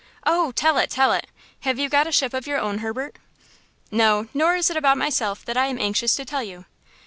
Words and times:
"Oh 0.25 0.51
tell 0.53 0.79
it, 0.79 0.89
tell 0.89 1.13
it! 1.13 1.27
Have 1.59 1.77
you 1.77 1.87
got 1.87 2.07
a 2.07 2.11
ship 2.11 2.33
of 2.33 2.47
your 2.47 2.57
own, 2.57 2.79
Herbert?" 2.79 3.17
"No; 3.91 4.27
nor 4.33 4.55
is 4.55 4.71
it 4.71 4.75
about 4.75 4.97
myself 4.97 5.45
that 5.45 5.57
I 5.57 5.67
am 5.67 5.77
anxious 5.77 6.15
to 6.15 6.25
tell 6.25 6.41
you. 6.41 6.61
Mrs. 6.61 6.65